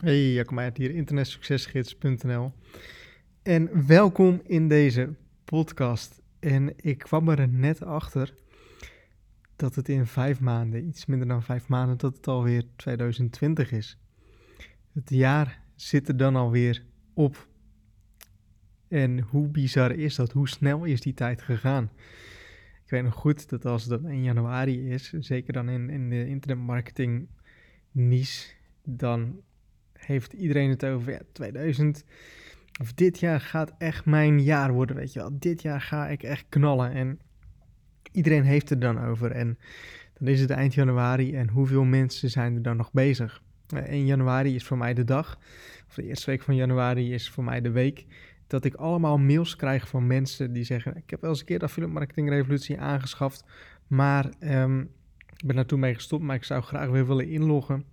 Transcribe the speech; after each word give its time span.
Hey, 0.00 0.32
Jacob 0.32 0.54
Meijert 0.54 0.76
hier, 0.76 0.90
internetsuccesgids.nl. 0.90 2.52
En 3.42 3.86
welkom 3.86 4.40
in 4.44 4.68
deze 4.68 5.14
podcast. 5.44 6.22
En 6.38 6.72
ik 6.76 6.98
kwam 6.98 7.28
er 7.28 7.48
net 7.48 7.82
achter 7.82 8.34
dat 9.56 9.74
het 9.74 9.88
in 9.88 10.06
vijf 10.06 10.40
maanden, 10.40 10.86
iets 10.86 11.06
minder 11.06 11.28
dan 11.28 11.42
vijf 11.42 11.68
maanden, 11.68 11.98
dat 11.98 12.16
het 12.16 12.26
alweer 12.26 12.64
2020 12.76 13.72
is. 13.72 13.98
Het 14.92 15.10
jaar 15.10 15.62
zit 15.74 16.08
er 16.08 16.16
dan 16.16 16.36
alweer 16.36 16.84
op. 17.14 17.48
En 18.88 19.20
hoe 19.20 19.48
bizar 19.48 19.92
is 19.92 20.14
dat? 20.14 20.32
Hoe 20.32 20.48
snel 20.48 20.84
is 20.84 21.00
die 21.00 21.14
tijd 21.14 21.42
gegaan? 21.42 21.90
Ik 22.84 22.90
weet 22.90 23.02
nog 23.02 23.14
goed 23.14 23.48
dat 23.48 23.64
als 23.64 23.84
het 23.84 24.04
1 24.04 24.22
januari 24.22 24.90
is, 24.90 25.12
zeker 25.12 25.52
dan 25.52 25.68
in, 25.68 25.90
in 25.90 26.10
de 26.10 26.26
internetmarketing 26.26 27.28
niche, 27.90 28.52
dan 28.84 29.40
heeft 30.06 30.32
iedereen 30.32 30.70
het 30.70 30.84
over 30.84 31.12
ja, 31.12 31.20
2000. 31.32 32.04
Of 32.80 32.92
dit 32.92 33.18
jaar 33.18 33.40
gaat 33.40 33.72
echt 33.78 34.04
mijn 34.04 34.42
jaar 34.42 34.72
worden, 34.72 34.96
weet 34.96 35.12
je 35.12 35.18
wel. 35.18 35.30
Dit 35.38 35.62
jaar 35.62 35.80
ga 35.80 36.08
ik 36.08 36.22
echt 36.22 36.44
knallen. 36.48 36.92
En 36.92 37.18
iedereen 38.12 38.44
heeft 38.44 38.68
het 38.68 38.80
dan 38.80 39.04
over. 39.04 39.30
En 39.30 39.58
dan 40.18 40.28
is 40.28 40.40
het 40.40 40.50
eind 40.50 40.74
januari 40.74 41.34
en 41.34 41.48
hoeveel 41.48 41.84
mensen 41.84 42.30
zijn 42.30 42.54
er 42.54 42.62
dan 42.62 42.76
nog 42.76 42.92
bezig? 42.92 43.42
1 43.72 43.84
eh, 43.84 44.06
januari 44.06 44.54
is 44.54 44.64
voor 44.64 44.78
mij 44.78 44.94
de 44.94 45.04
dag, 45.04 45.38
of 45.88 45.94
de 45.94 46.02
eerste 46.02 46.30
week 46.30 46.42
van 46.42 46.54
januari 46.54 47.12
is 47.12 47.30
voor 47.30 47.44
mij 47.44 47.60
de 47.60 47.70
week, 47.70 48.06
dat 48.46 48.64
ik 48.64 48.74
allemaal 48.74 49.18
mails 49.18 49.56
krijg 49.56 49.88
van 49.88 50.06
mensen 50.06 50.52
die 50.52 50.64
zeggen: 50.64 50.96
Ik 50.96 51.10
heb 51.10 51.20
wel 51.20 51.30
eens 51.30 51.40
een 51.40 51.46
keer 51.46 51.58
de 51.58 51.64
affiliate 51.64 51.94
marketing 51.94 52.28
revolutie 52.28 52.80
aangeschaft, 52.80 53.44
maar 53.86 54.30
um, 54.40 54.80
ik 55.36 55.46
ben 55.46 55.56
daar 55.56 55.66
toen 55.66 55.80
mee 55.80 55.94
gestopt, 55.94 56.22
maar 56.22 56.36
ik 56.36 56.44
zou 56.44 56.62
graag 56.62 56.88
weer 56.88 57.06
willen 57.06 57.28
inloggen. 57.28 57.84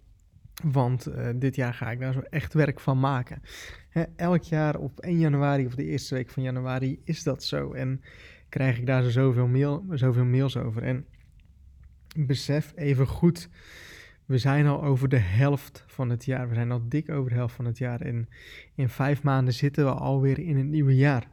Want 0.64 1.08
uh, 1.08 1.30
dit 1.36 1.56
jaar 1.56 1.74
ga 1.74 1.92
ik 1.92 2.00
daar 2.00 2.14
zo 2.14 2.20
echt 2.20 2.54
werk 2.54 2.80
van 2.80 3.00
maken. 3.00 3.42
Hè, 3.90 4.04
elk 4.16 4.44
jaar 4.44 4.78
op 4.78 5.00
1 5.00 5.20
januari 5.20 5.66
of 5.66 5.76
de 5.76 5.86
eerste 5.86 6.16
week 6.16 6.30
van 6.30 6.44
januari 6.44 7.02
is 7.04 7.23
dat 7.23 7.44
zo. 7.44 7.73
En 7.73 8.02
krijg 8.50 8.78
ik 8.78 8.86
daar 8.86 9.04
zo 9.04 9.09
zoveel, 9.09 9.48
mail, 9.48 9.86
zoveel 9.90 10.26
mails 10.26 10.58
over. 10.58 10.84
En 10.84 11.06
besef 12.16 12.73
even 12.76 13.08
goed, 13.08 13.50
we 14.26 14.38
zijn 14.38 14.68
al 14.68 14.84
over 14.84 15.09
de 15.09 15.18
helft 15.18 15.84
van 15.88 16.09
het 16.09 16.26
jaar. 16.26 16.48
We 16.48 16.54
zijn 16.54 16.72
al 16.72 16.81
dik 16.88 17.09
over 17.09 17.30
de 17.30 17.36
helft 17.36 17.56
van 17.56 17.66
het 17.66 17.78
jaar. 17.78 18.02
En 18.02 18.30
in 18.76 18.90
vijf 18.90 19.24
maanden 19.24 19.53
zitten 19.53 19.86
we 19.86 19.92
alweer 19.92 20.40
in 20.40 20.58
het 20.58 20.68
nieuwe 20.68 20.96
jaar. 20.96 21.28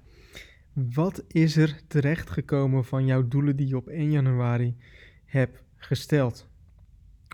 Wat 0.73 1.25
is 1.29 1.57
er 1.57 1.81
terechtgekomen 1.87 2.85
van 2.85 3.07
jouw 3.07 3.29
doelen 3.29 3.57
die 3.57 3.69
je 3.69 3.77
op 3.77 3.89
1 3.89 4.11
januari 4.11 4.77
hebt 5.25 5.63
gesteld? 5.77 6.53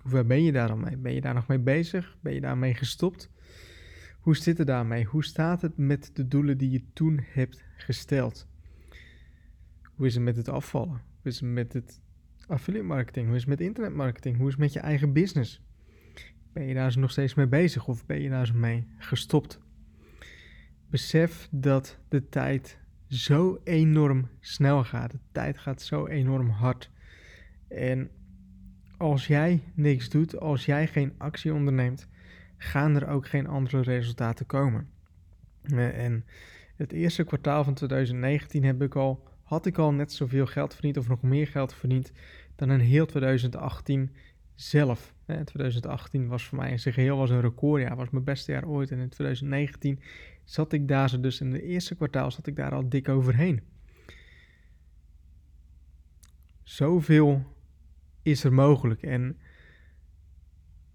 Hoe 0.01 0.11
ver 0.11 0.27
ben 0.27 0.43
je 0.43 0.53
daar 0.53 0.69
dan 0.69 0.81
mee? 0.81 0.97
Ben 0.97 1.15
je 1.15 1.20
daar 1.20 1.34
nog 1.34 1.47
mee 1.47 1.59
bezig? 1.59 2.17
Ben 2.20 2.34
je 2.34 2.41
daarmee 2.41 2.75
gestopt? 2.75 3.31
Hoe 4.20 4.37
zit 4.37 4.59
het 4.59 4.67
daarmee? 4.67 5.05
Hoe 5.05 5.25
staat 5.25 5.62
het 5.62 5.77
met 5.77 6.11
de 6.15 6.29
doelen 6.29 6.59
die 6.59 6.70
je 6.70 6.84
toen 6.92 7.20
hebt 7.25 7.65
gesteld? 7.77 8.48
Hoe 9.83 10.07
is 10.07 10.15
het 10.15 10.23
met 10.23 10.37
het 10.37 10.48
afvallen? 10.48 11.01
Hoe 11.23 11.31
is 11.31 11.41
het 11.41 11.51
met 11.51 11.73
het 11.73 12.01
affiliate 12.47 12.87
marketing? 12.87 13.27
Hoe 13.27 13.34
is 13.34 13.41
het 13.41 13.51
met 13.51 13.61
internetmarketing? 13.61 14.37
Hoe 14.37 14.47
is 14.47 14.53
het 14.53 14.61
met 14.62 14.73
je 14.73 14.81
eigen 14.81 15.12
business? 15.12 15.62
Ben 16.53 16.67
je 16.67 16.75
daar 16.75 16.98
nog 16.98 17.11
steeds 17.11 17.35
mee 17.35 17.47
bezig 17.47 17.89
of 17.89 18.07
ben 18.07 18.20
je 18.20 18.29
daar 18.29 18.47
zo 18.47 18.55
mee 18.55 18.87
gestopt? 18.98 19.61
Besef 20.91 21.48
dat 21.51 21.98
de 22.09 22.29
tijd 22.29 22.79
zo 23.09 23.61
enorm 23.64 24.29
snel 24.41 24.85
gaat. 24.85 25.11
De 25.11 25.19
tijd 25.33 25.59
gaat 25.59 25.83
zo 25.83 26.07
enorm 26.07 26.48
hard. 26.48 26.91
En 27.69 28.11
als 29.01 29.27
jij 29.27 29.62
niks 29.75 30.09
doet, 30.09 30.41
als 30.41 30.65
jij 30.65 30.87
geen 30.87 31.15
actie 31.19 31.55
onderneemt, 31.55 32.09
gaan 32.56 32.95
er 32.95 33.09
ook 33.09 33.27
geen 33.29 33.47
andere 33.47 33.83
resultaten 33.83 34.47
komen. 34.47 34.89
Eh, 35.62 36.05
en 36.05 36.25
het 36.77 36.92
eerste 36.92 37.25
kwartaal 37.25 37.65
van 37.65 37.75
2019 37.75 38.65
heb 38.65 38.83
ik 38.83 38.97
al, 38.97 39.29
had 39.42 39.67
ik 39.67 39.79
al 39.79 39.92
net 39.92 40.12
zoveel 40.12 40.47
geld 40.47 40.73
verdiend 40.73 40.97
of 40.97 41.08
nog 41.08 41.23
meer 41.23 41.47
geld 41.47 41.74
verdiend 41.74 42.13
dan 42.57 42.70
in 42.70 42.79
heel 42.79 43.07
2018 43.07 44.11
zelf. 44.55 45.14
2018 45.45 46.29
was 46.29 46.45
voor 46.45 46.58
mij 46.58 46.70
in 46.70 46.79
zijn 46.79 46.95
geheel 46.95 47.17
was 47.17 47.30
een 47.30 47.41
recordjaar, 47.41 47.97
was 47.97 48.11
mijn 48.11 48.24
beste 48.24 48.53
jaar 48.53 48.69
ooit. 48.69 48.91
En 48.91 48.98
in 48.98 49.08
2019 49.08 50.01
zat 50.45 50.73
ik 50.73 50.89
daar 50.89 51.20
dus 51.20 51.41
in 51.41 51.53
het 51.53 51.63
eerste 51.63 51.95
kwartaal 51.95 52.30
zat 52.30 52.47
ik 52.47 52.57
daar 52.57 52.73
al 52.73 52.89
dik 52.89 53.08
overheen. 53.08 53.61
Zoveel 56.63 57.58
is 58.23 58.45
er 58.45 58.53
mogelijk. 58.53 59.03
En 59.03 59.39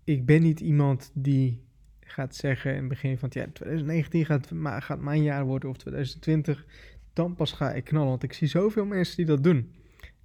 ik 0.04 0.26
ben 0.26 0.42
niet 0.42 0.60
iemand 0.60 1.12
die 1.14 1.64
gaat 2.00 2.36
zeggen 2.36 2.72
in 2.72 2.80
het 2.80 2.88
begin 2.88 3.18
van 3.18 3.30
ja, 3.34 3.48
2019 3.54 4.26
gaat, 4.26 4.52
gaat 4.84 5.00
mijn 5.00 5.24
jaar 5.24 5.46
worden 5.46 5.70
of 5.70 5.78
2020, 5.78 6.66
dan 7.14 7.36
pas 7.36 7.52
ga 7.52 7.74
ik 7.74 7.84
knallen. 7.84 8.10
Want 8.10 8.24
ik 8.24 8.34
zie 8.34 8.48
zoveel 8.48 8.86
mensen 8.86 9.16
die 9.16 9.26
dat 9.26 9.44
doen 9.44 9.74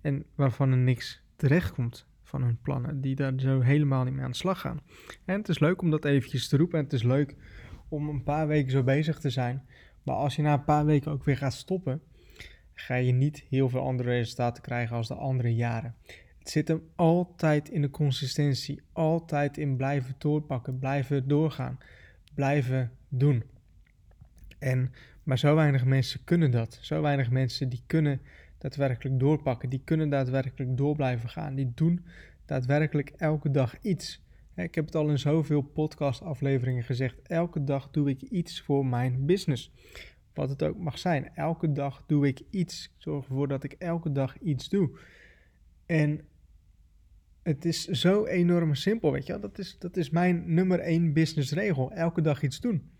en 0.00 0.24
waarvan 0.34 0.70
er 0.70 0.76
niks 0.78 1.22
terechtkomt 1.36 2.06
van 2.22 2.42
hun 2.42 2.58
plannen, 2.62 3.00
die 3.00 3.14
daar 3.14 3.32
zo 3.36 3.60
helemaal 3.60 4.04
niet 4.04 4.14
mee 4.14 4.24
aan 4.24 4.30
de 4.30 4.36
slag 4.36 4.60
gaan. 4.60 4.80
En 5.24 5.38
het 5.38 5.48
is 5.48 5.58
leuk 5.58 5.82
om 5.82 5.90
dat 5.90 6.04
eventjes 6.04 6.48
te 6.48 6.56
roepen 6.56 6.78
en 6.78 6.84
het 6.84 6.92
is 6.92 7.02
leuk 7.02 7.36
om 7.88 8.08
een 8.08 8.22
paar 8.22 8.46
weken 8.46 8.70
zo 8.70 8.82
bezig 8.82 9.18
te 9.18 9.30
zijn. 9.30 9.66
Maar 10.02 10.14
als 10.14 10.36
je 10.36 10.42
na 10.42 10.52
een 10.52 10.64
paar 10.64 10.84
weken 10.84 11.12
ook 11.12 11.24
weer 11.24 11.36
gaat 11.36 11.52
stoppen, 11.52 12.02
ga 12.74 12.94
je 12.94 13.12
niet 13.12 13.44
heel 13.48 13.68
veel 13.68 13.80
andere 13.80 14.10
resultaten 14.10 14.62
krijgen 14.62 14.96
als 14.96 15.08
de 15.08 15.14
andere 15.14 15.54
jaren. 15.54 15.94
Het 16.40 16.50
zit 16.50 16.68
hem 16.68 16.82
altijd 16.94 17.68
in 17.68 17.82
de 17.82 17.90
consistentie, 17.90 18.80
altijd 18.92 19.58
in 19.58 19.76
blijven 19.76 20.14
doorpakken, 20.18 20.78
blijven 20.78 21.28
doorgaan, 21.28 21.78
blijven 22.34 22.90
doen. 23.08 23.42
En, 24.58 24.92
maar 25.22 25.38
zo 25.38 25.54
weinig 25.54 25.84
mensen 25.84 26.24
kunnen 26.24 26.50
dat. 26.50 26.78
Zo 26.80 27.00
weinig 27.00 27.30
mensen 27.30 27.68
die 27.68 27.82
kunnen 27.86 28.20
daadwerkelijk 28.58 29.20
doorpakken, 29.20 29.68
die 29.68 29.82
kunnen 29.84 30.08
daadwerkelijk 30.08 30.76
door 30.76 30.96
blijven 30.96 31.28
gaan. 31.28 31.54
Die 31.54 31.72
doen 31.74 32.04
daadwerkelijk 32.44 33.12
elke 33.16 33.50
dag 33.50 33.80
iets. 33.80 34.22
Ik 34.54 34.74
heb 34.74 34.84
het 34.84 34.94
al 34.94 35.08
in 35.08 35.18
zoveel 35.18 35.60
podcastafleveringen 35.60 36.84
gezegd. 36.84 37.22
Elke 37.22 37.64
dag 37.64 37.90
doe 37.90 38.08
ik 38.08 38.22
iets 38.22 38.60
voor 38.60 38.86
mijn 38.86 39.26
business. 39.26 39.72
Wat 40.34 40.48
het 40.48 40.62
ook 40.62 40.78
mag 40.78 40.98
zijn. 40.98 41.34
Elke 41.34 41.72
dag 41.72 42.02
doe 42.06 42.26
ik 42.26 42.42
iets. 42.50 42.84
Ik 42.84 42.90
zorg 42.98 43.24
ervoor 43.28 43.48
dat 43.48 43.64
ik 43.64 43.72
elke 43.72 44.12
dag 44.12 44.38
iets 44.38 44.68
doe. 44.68 44.98
En 45.86 46.20
het 47.42 47.64
is 47.64 47.84
zo 47.84 48.26
enorm 48.26 48.74
simpel, 48.74 49.12
weet 49.12 49.26
je 49.26 49.32
wel. 49.32 49.40
Dat 49.40 49.58
is, 49.58 49.78
dat 49.78 49.96
is 49.96 50.10
mijn 50.10 50.54
nummer 50.54 50.80
één 50.80 51.12
businessregel. 51.12 51.92
Elke 51.92 52.20
dag 52.20 52.42
iets 52.42 52.60
doen. 52.60 52.90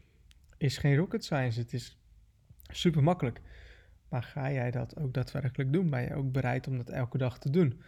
Is 0.56 0.78
geen 0.78 0.96
rocket 0.96 1.24
science. 1.24 1.60
Het 1.60 1.72
is 1.72 1.98
super 2.62 3.02
makkelijk. 3.02 3.40
Maar 4.08 4.22
ga 4.22 4.52
jij 4.52 4.70
dat 4.70 4.96
ook 4.96 5.14
daadwerkelijk 5.14 5.72
doen? 5.72 5.90
Ben 5.90 6.02
je 6.02 6.14
ook 6.14 6.32
bereid 6.32 6.66
om 6.66 6.76
dat 6.76 6.90
elke 6.90 7.18
dag 7.18 7.38
te 7.38 7.50
doen? 7.50 7.82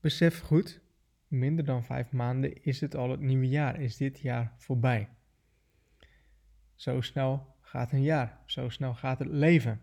Besef 0.00 0.40
goed, 0.40 0.80
minder 1.28 1.64
dan 1.64 1.84
vijf 1.84 2.12
maanden 2.12 2.62
is 2.62 2.80
het 2.80 2.94
al 2.94 3.10
het 3.10 3.20
nieuwe 3.20 3.48
jaar. 3.48 3.80
Is 3.80 3.96
dit 3.96 4.20
jaar 4.20 4.54
voorbij. 4.56 5.08
Zo 6.74 7.00
snel 7.00 7.56
gaat 7.60 7.92
een 7.92 8.02
jaar. 8.02 8.38
Zo 8.46 8.68
snel 8.68 8.94
gaat 8.94 9.18
het 9.18 9.28
leven. 9.28 9.80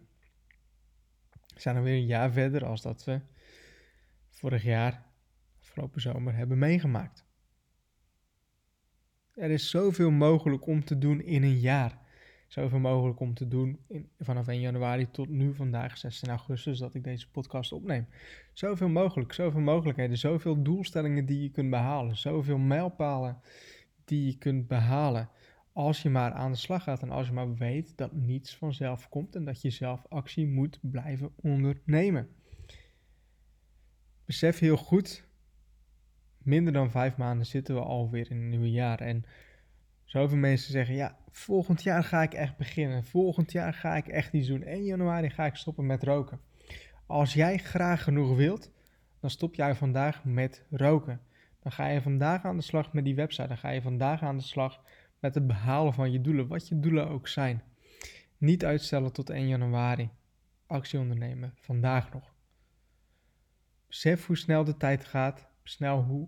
We 1.53 1.61
zijn 1.61 1.77
alweer 1.77 1.93
een 1.93 2.05
jaar 2.05 2.31
verder 2.31 2.65
als 2.65 2.81
dat 2.81 3.03
we 3.03 3.21
vorig 4.29 4.63
jaar 4.63 5.06
afgelopen 5.77 6.01
zomer 6.01 6.35
hebben 6.35 6.57
meegemaakt. 6.57 7.25
Er 9.33 9.49
is 9.49 9.69
zoveel 9.69 10.11
mogelijk 10.11 10.67
om 10.67 10.83
te 10.83 10.97
doen 10.97 11.21
in 11.21 11.43
een 11.43 11.59
jaar. 11.59 12.05
Zoveel 12.47 12.79
mogelijk 12.79 13.19
om 13.19 13.33
te 13.33 13.47
doen 13.47 13.79
vanaf 14.19 14.47
1 14.47 14.59
januari 14.59 15.11
tot 15.11 15.29
nu, 15.29 15.53
vandaag 15.53 15.97
16 15.97 16.29
augustus, 16.29 16.79
dat 16.79 16.93
ik 16.93 17.03
deze 17.03 17.29
podcast 17.31 17.71
opneem. 17.71 18.07
Zoveel 18.53 18.89
mogelijk, 18.89 19.33
zoveel 19.33 19.61
mogelijkheden, 19.61 20.17
zoveel 20.17 20.63
doelstellingen 20.63 21.25
die 21.25 21.41
je 21.41 21.49
kunt 21.49 21.69
behalen, 21.69 22.17
zoveel 22.17 22.57
mijlpalen 22.57 23.41
die 24.05 24.25
je 24.25 24.37
kunt 24.37 24.67
behalen. 24.67 25.29
Als 25.73 26.01
je 26.01 26.09
maar 26.09 26.31
aan 26.31 26.51
de 26.51 26.57
slag 26.57 26.83
gaat 26.83 27.01
en 27.01 27.09
als 27.09 27.27
je 27.27 27.33
maar 27.33 27.55
weet 27.55 27.97
dat 27.97 28.13
niets 28.13 28.55
vanzelf 28.55 29.09
komt 29.09 29.35
en 29.35 29.45
dat 29.45 29.61
je 29.61 29.69
zelf 29.69 30.05
actie 30.09 30.47
moet 30.47 30.79
blijven 30.81 31.31
ondernemen. 31.35 32.29
Besef 34.25 34.59
heel 34.59 34.77
goed 34.77 35.26
minder 36.47 36.73
dan 36.73 36.91
vijf 36.91 37.17
maanden 37.17 37.45
zitten 37.45 37.75
we 37.75 37.81
alweer 37.81 38.31
in 38.31 38.37
een 38.37 38.49
nieuwe 38.49 38.71
jaar. 38.71 38.99
En 38.99 39.25
zoveel 40.03 40.37
mensen 40.37 40.71
zeggen, 40.71 40.95
ja, 40.95 41.17
volgend 41.31 41.83
jaar 41.83 42.03
ga 42.03 42.21
ik 42.21 42.33
echt 42.33 42.57
beginnen. 42.57 43.03
Volgend 43.03 43.51
jaar 43.51 43.73
ga 43.73 43.95
ik 43.95 44.07
echt 44.07 44.33
iets 44.33 44.47
doen. 44.47 44.63
1 44.63 44.83
januari 44.83 45.29
ga 45.29 45.45
ik 45.45 45.55
stoppen 45.55 45.85
met 45.85 46.03
roken. 46.03 46.39
Als 47.05 47.33
jij 47.33 47.57
graag 47.57 48.03
genoeg 48.03 48.35
wilt, 48.35 48.71
dan 49.19 49.29
stop 49.29 49.55
jij 49.55 49.75
vandaag 49.75 50.25
met 50.25 50.65
roken. 50.69 51.21
Dan 51.59 51.71
ga 51.71 51.87
je 51.87 52.01
vandaag 52.01 52.45
aan 52.45 52.57
de 52.57 52.63
slag 52.63 52.93
met 52.93 53.03
die 53.03 53.15
website. 53.15 53.47
Dan 53.47 53.57
ga 53.57 53.69
je 53.69 53.81
vandaag 53.81 54.21
aan 54.21 54.37
de 54.37 54.43
slag 54.43 54.83
met 55.19 55.35
het 55.35 55.47
behalen 55.47 55.93
van 55.93 56.11
je 56.11 56.21
doelen, 56.21 56.47
wat 56.47 56.67
je 56.67 56.79
doelen 56.79 57.07
ook 57.09 57.27
zijn. 57.27 57.63
Niet 58.37 58.65
uitstellen 58.65 59.13
tot 59.13 59.29
1 59.29 59.47
januari. 59.47 60.09
Actie 60.67 60.99
ondernemen, 60.99 61.53
vandaag 61.55 62.13
nog. 62.13 62.33
Besef 63.87 64.25
hoe 64.25 64.37
snel 64.37 64.63
de 64.63 64.77
tijd 64.77 65.05
gaat. 65.05 65.47
Snel 65.63 66.03
hoe 66.03 66.27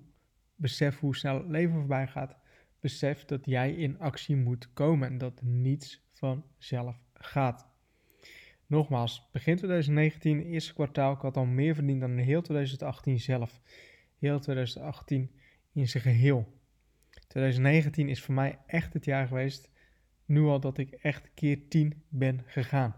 besef 0.59 0.99
hoe 0.99 1.15
snel 1.15 1.35
het 1.35 1.47
leven 1.47 1.73
voorbij 1.73 2.07
gaat. 2.07 2.37
besef 2.79 3.25
dat 3.25 3.45
jij 3.45 3.73
in 3.73 3.99
actie 3.99 4.35
moet 4.35 4.73
komen 4.73 5.07
en 5.07 5.17
dat 5.17 5.41
niets 5.41 6.07
vanzelf 6.11 7.03
gaat. 7.13 7.67
Nogmaals, 8.65 9.29
begin 9.31 9.55
2019, 9.55 10.41
eerste 10.41 10.73
kwartaal, 10.73 11.13
ik 11.13 11.21
had 11.21 11.37
al 11.37 11.45
meer 11.45 11.75
verdiend 11.75 12.01
dan 12.01 12.17
heel 12.17 12.41
2018 12.41 13.19
zelf. 13.19 13.61
Heel 14.17 14.39
2018 14.39 15.31
in 15.73 15.87
zijn 15.87 16.03
geheel. 16.03 16.59
2019 17.27 18.09
is 18.09 18.21
voor 18.21 18.33
mij 18.33 18.59
echt 18.65 18.93
het 18.93 19.05
jaar 19.05 19.27
geweest, 19.27 19.71
nu 20.25 20.41
al 20.41 20.59
dat 20.59 20.77
ik 20.77 20.91
echt 20.91 21.33
keer 21.33 21.67
10 21.67 22.03
ben 22.09 22.43
gegaan. 22.45 22.95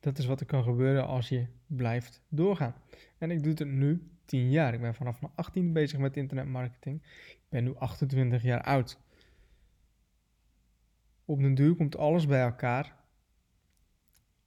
Dat 0.00 0.18
is 0.18 0.26
wat 0.26 0.40
er 0.40 0.46
kan 0.46 0.62
gebeuren 0.62 1.06
als 1.06 1.28
je 1.28 1.46
blijft 1.66 2.22
doorgaan. 2.28 2.74
En 3.18 3.30
ik 3.30 3.42
doe 3.42 3.52
het 3.52 3.64
nu 3.64 4.10
10 4.30 4.50
jaar. 4.50 4.74
Ik 4.74 4.80
ben 4.80 4.94
vanaf 4.94 5.20
mijn 5.20 5.32
18 5.36 5.72
bezig 5.72 5.98
met 5.98 6.16
internetmarketing. 6.16 7.02
Ik 7.28 7.46
ben 7.48 7.64
nu 7.64 7.76
28 7.76 8.42
jaar 8.42 8.62
oud. 8.62 8.98
Op 11.24 11.40
den 11.40 11.54
duur 11.54 11.74
komt 11.74 11.96
alles 11.96 12.26
bij 12.26 12.40
elkaar. 12.40 12.96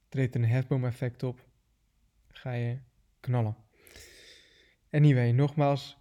Treedt 0.08 0.34
een 0.34 0.44
hefboom-effect 0.44 1.22
op. 1.22 1.46
Ga 2.28 2.52
je 2.52 2.78
knallen. 3.20 3.56
Anyway, 4.90 5.32
nogmaals. 5.32 5.98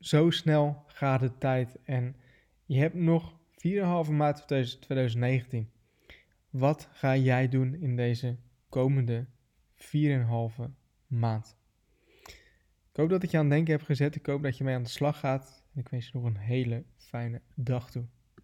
Zo 0.00 0.30
snel 0.30 0.84
gaat 0.86 1.20
de 1.20 1.38
tijd. 1.38 1.82
En 1.82 2.16
je 2.64 2.78
hebt 2.78 2.94
nog 2.94 3.38
4,5 4.06 4.10
maart 4.10 4.46
2019. 4.46 5.70
Wat 6.50 6.88
ga 6.92 7.16
jij 7.16 7.48
doen 7.48 7.74
in 7.74 7.96
deze 7.96 8.36
komende 8.68 9.26
4,5 9.74 10.77
Ik 12.90 12.96
hoop 13.04 13.08
dat 13.08 13.22
ik 13.22 13.30
je 13.30 13.36
aan 13.36 13.44
het 13.44 13.52
denken 13.52 13.72
heb 13.72 13.82
gezet. 13.82 14.14
Ik 14.14 14.26
hoop 14.26 14.42
dat 14.42 14.58
je 14.58 14.64
mee 14.64 14.74
aan 14.74 14.82
de 14.82 14.88
slag 14.88 15.18
gaat. 15.18 15.62
En 15.72 15.80
ik 15.80 15.88
wens 15.88 16.06
je 16.06 16.10
nog 16.14 16.24
een 16.24 16.36
hele 16.36 16.84
fijne 16.96 17.42
dag 17.54 17.90
toe. 17.90 18.04